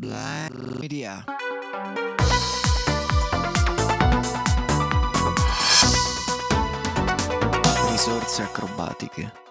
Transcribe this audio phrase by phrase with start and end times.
[0.00, 1.22] Black Media.
[7.90, 9.49] Risorse acrobatiche.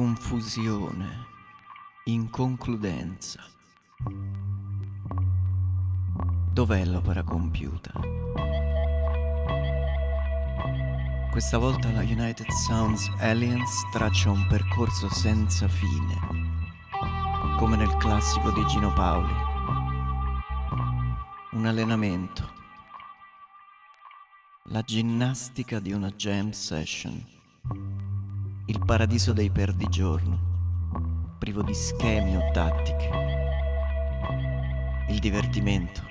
[0.00, 1.26] Confusione,
[2.04, 3.38] inconcludenza.
[6.50, 7.92] Dov'è l'opera compiuta?
[11.30, 16.18] Questa volta la United Sounds Aliens traccia un percorso senza fine,
[17.58, 19.34] come nel classico di Gino Paoli.
[21.50, 22.50] Un allenamento.
[24.70, 27.38] La ginnastica di una jam session
[28.70, 30.38] il paradiso dei perdigiorno,
[31.40, 33.10] privo di schemi o tattiche,
[35.08, 36.02] il divertimento